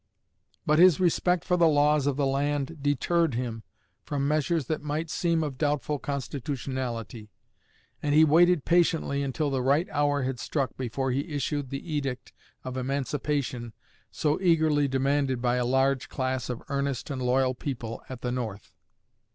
_"But 0.65 0.79
his 0.79 0.99
respect 0.99 1.45
for 1.45 1.57
the 1.57 1.67
laws 1.67 2.07
of 2.07 2.17
the 2.17 2.25
land 2.25 2.81
deterred 2.81 3.35
him 3.35 3.61
from 4.03 4.27
measures 4.27 4.65
that 4.65 4.81
might 4.81 5.11
seem 5.11 5.43
of 5.43 5.59
doubtful 5.59 5.99
constitutionality, 5.99 7.29
and 8.01 8.15
he 8.15 8.25
waited 8.25 8.65
patiently 8.65 9.21
until 9.21 9.51
the 9.51 9.61
right 9.61 9.87
hour 9.91 10.23
had 10.23 10.39
struck 10.39 10.75
before 10.75 11.11
he 11.11 11.27
issued 11.31 11.69
the 11.69 11.93
edict 11.93 12.33
of 12.63 12.77
emancipation 12.77 13.73
so 14.09 14.41
eagerly 14.41 14.87
demanded 14.87 15.39
by 15.39 15.57
a 15.57 15.65
large 15.65 16.09
class 16.09 16.49
of 16.49 16.63
earnest 16.67 17.11
and 17.11 17.21
loyal 17.21 17.53
people 17.53 18.01
at 18.09 18.21
the 18.21 18.31
North. 18.31 18.73